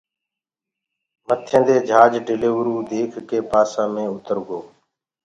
[1.27, 4.59] مٿينٚدي جھاج ڊليورو ديک ڪي پاسا مي اُترگو